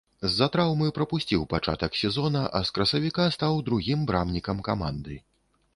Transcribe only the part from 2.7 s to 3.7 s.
з красавіка стаў